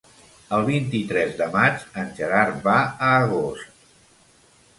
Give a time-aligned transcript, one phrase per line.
[0.57, 3.71] El vint-i-tres de maig en Gerard va a Agost.